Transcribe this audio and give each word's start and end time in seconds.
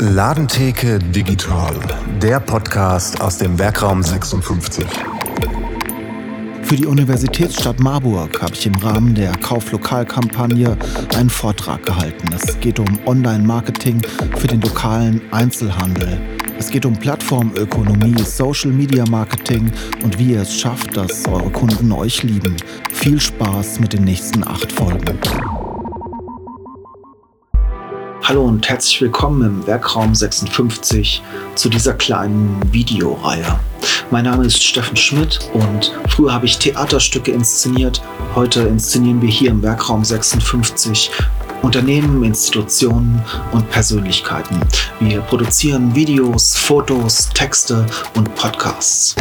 Ladentheke 0.00 0.98
Digital, 0.98 1.74
der 2.22 2.40
Podcast 2.40 3.20
aus 3.20 3.36
dem 3.36 3.58
Werkraum 3.58 4.02
56. 4.02 4.86
Für 6.62 6.74
die 6.74 6.86
Universitätsstadt 6.86 7.80
Marburg 7.80 8.40
habe 8.40 8.54
ich 8.54 8.64
im 8.64 8.76
Rahmen 8.76 9.14
der 9.14 9.32
Kauflokalkampagne 9.32 10.78
einen 11.14 11.28
Vortrag 11.28 11.84
gehalten. 11.84 12.30
Es 12.34 12.58
geht 12.60 12.78
um 12.78 12.98
Online-Marketing 13.04 14.00
für 14.38 14.46
den 14.46 14.62
lokalen 14.62 15.20
Einzelhandel. 15.32 16.18
Es 16.58 16.70
geht 16.70 16.86
um 16.86 16.94
Plattformökonomie, 16.94 18.22
Social 18.22 18.70
Media 18.70 19.04
Marketing 19.04 19.70
und 20.02 20.18
wie 20.18 20.32
ihr 20.32 20.40
es 20.40 20.54
schafft, 20.54 20.96
dass 20.96 21.28
eure 21.28 21.50
Kunden 21.50 21.92
euch 21.92 22.22
lieben. 22.22 22.56
Viel 22.90 23.20
Spaß 23.20 23.80
mit 23.80 23.92
den 23.92 24.04
nächsten 24.04 24.48
acht 24.48 24.72
Folgen. 24.72 25.18
Hallo 28.22 28.44
und 28.44 28.68
herzlich 28.68 29.00
willkommen 29.00 29.42
im 29.42 29.66
Werkraum 29.66 30.14
56 30.14 31.22
zu 31.54 31.68
dieser 31.68 31.94
kleinen 31.94 32.60
Videoreihe. 32.70 33.58
Mein 34.10 34.24
Name 34.24 34.44
ist 34.44 34.62
Steffen 34.62 34.96
Schmidt 34.96 35.40
und 35.54 35.92
früher 36.08 36.32
habe 36.32 36.46
ich 36.46 36.58
Theaterstücke 36.58 37.32
inszeniert. 37.32 38.02
Heute 38.34 38.60
inszenieren 38.62 39.22
wir 39.22 39.30
hier 39.30 39.50
im 39.50 39.62
Werkraum 39.62 40.04
56 40.04 41.10
Unternehmen, 41.62 42.22
Institutionen 42.22 43.22
und 43.52 43.68
Persönlichkeiten. 43.70 44.60
Wir 45.00 45.22
produzieren 45.22 45.94
Videos, 45.94 46.56
Fotos, 46.56 47.30
Texte 47.30 47.86
und 48.14 48.34
Podcasts. 48.34 49.16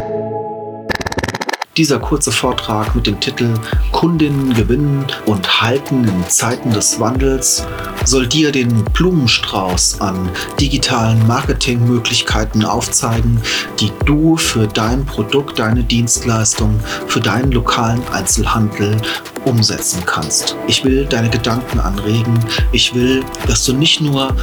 Dieser 1.79 1.97
kurze 1.97 2.33
Vortrag 2.33 2.93
mit 2.93 3.07
dem 3.07 3.21
Titel 3.21 3.53
Kundinnen 3.93 4.53
gewinnen 4.53 5.05
und 5.25 5.61
halten 5.61 6.03
in 6.03 6.27
Zeiten 6.27 6.73
des 6.73 6.99
Wandels 6.99 7.65
soll 8.03 8.27
dir 8.27 8.51
den 8.51 8.83
Blumenstrauß 8.83 10.01
an 10.01 10.29
digitalen 10.59 11.25
Marketingmöglichkeiten 11.25 12.65
aufzeigen, 12.65 13.41
die 13.79 13.93
du 14.03 14.35
für 14.35 14.67
dein 14.67 15.05
Produkt, 15.05 15.57
deine 15.57 15.81
Dienstleistung, 15.81 16.81
für 17.07 17.21
deinen 17.21 17.53
lokalen 17.53 18.05
Einzelhandel 18.11 18.97
umsetzen 19.45 20.03
kannst. 20.05 20.57
Ich 20.67 20.83
will 20.83 21.05
deine 21.05 21.29
Gedanken 21.29 21.79
anregen. 21.79 22.37
Ich 22.73 22.93
will, 22.93 23.23
dass 23.47 23.63
du 23.63 23.71
nicht 23.71 24.01
nur 24.01 24.35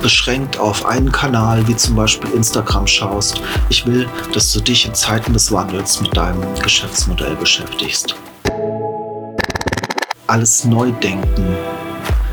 beschränkt 0.00 0.58
auf 0.58 0.86
einen 0.86 1.10
Kanal 1.10 1.66
wie 1.68 1.76
zum 1.76 1.96
Beispiel 1.96 2.30
Instagram 2.32 2.86
schaust. 2.86 3.40
Ich 3.68 3.86
will, 3.86 4.08
dass 4.32 4.52
du 4.52 4.60
dich 4.60 4.86
in 4.86 4.94
Zeiten 4.94 5.32
des 5.32 5.52
Wandels 5.52 6.00
mit 6.00 6.16
deinem 6.16 6.42
Geschäftsmodell 6.62 7.36
beschäftigst. 7.36 8.14
Alles 10.26 10.64
neu 10.64 10.90
denken. 10.92 11.56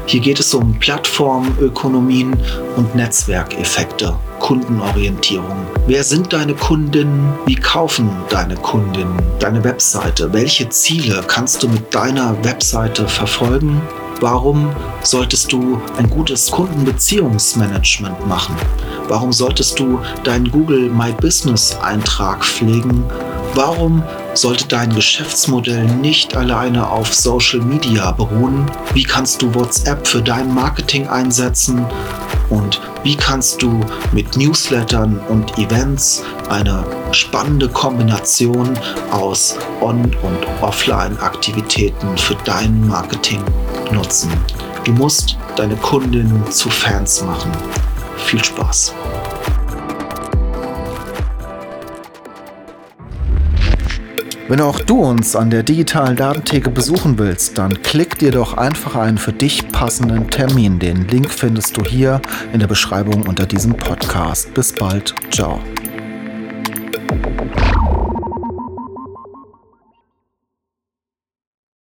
Hier 0.06 0.20
geht 0.20 0.40
es 0.40 0.54
um 0.54 0.78
Plattformökonomien 0.80 2.36
und 2.76 2.94
Netzwerkeffekte, 2.94 4.16
Kundenorientierung. 4.40 5.66
Wer 5.88 6.04
sind 6.04 6.34
deine 6.34 6.54
Kundinnen? 6.56 7.34
Wie 7.46 7.56
kaufen 7.56 8.10
deine 8.30 8.56
Kundinnen 8.56 9.24
deine 9.40 9.64
Webseite? 9.64 10.32
Welche 10.32 10.70
Ziele 10.70 11.24
kannst 11.28 11.64
du 11.64 11.68
mit 11.68 11.94
deiner 11.94 12.44
Webseite 12.44 13.08
verfolgen? 13.08 13.82
Warum 14.24 14.74
solltest 15.04 15.52
du 15.52 15.82
ein 15.98 16.10
gutes 16.10 16.50
Kundenbeziehungsmanagement 16.50 18.26
machen? 18.26 18.56
Warum 19.10 19.34
solltest 19.34 19.78
du 19.78 20.00
deinen 20.24 20.50
Google 20.50 20.90
My 20.90 21.12
Business 21.12 21.78
Eintrag 21.82 22.46
pflegen? 22.46 23.04
Warum 23.54 24.02
sollte 24.34 24.66
dein 24.66 24.96
Geschäftsmodell 24.96 25.84
nicht 25.98 26.38
alleine 26.38 26.90
auf 26.90 27.14
Social 27.14 27.60
Media 27.60 28.14
beruhen? 28.14 28.66
Wie 28.94 29.04
kannst 29.04 29.42
du 29.42 29.54
WhatsApp 29.54 30.08
für 30.08 30.22
dein 30.22 30.54
Marketing 30.54 31.06
einsetzen? 31.10 31.86
Und 32.50 32.80
wie 33.04 33.18
kannst 33.18 33.62
du 33.62 33.78
mit 34.14 34.38
Newslettern 34.38 35.20
und 35.28 35.58
Events 35.58 36.24
eine 36.48 36.86
spannende 37.12 37.68
Kombination 37.68 38.80
aus 39.12 39.58
On- 39.82 40.16
und 40.24 40.62
Offline-Aktivitäten 40.62 42.18
für 42.18 42.36
dein 42.46 42.88
Marketing 42.88 43.44
nutzen? 43.94 44.32
Du 44.84 44.92
musst 44.92 45.38
deine 45.56 45.76
Kundinnen 45.76 46.52
zu 46.52 46.70
Fans 46.70 47.24
machen. 47.24 47.52
Viel 48.18 48.44
Spaß! 48.44 48.94
Wenn 54.50 54.60
auch 54.60 54.80
du 54.80 55.00
uns 55.00 55.36
an 55.38 55.50
der 55.50 55.64
digitalen 55.64 56.18
Datentheke 56.18 56.70
besuchen 56.70 57.18
willst, 57.18 57.58
dann 57.58 57.82
klick 57.82 58.20
dir 58.20 58.32
doch 58.32 58.58
einfach 58.58 58.96
einen 58.96 59.18
für 59.18 59.32
dich 59.32 59.70
passenden 59.70 60.30
Termin. 60.30 60.80
Den 60.80 61.08
Link 61.08 61.32
findest 61.32 61.78
du 61.78 61.84
hier 61.84 62.22
in 62.52 62.60
der 62.60 62.68
Beschreibung 62.68 63.26
unter 63.26 63.46
diesem 63.46 63.74
Podcast. 63.76 64.54
Bis 64.54 64.74
bald. 64.74 65.16
Ciao. 65.32 65.60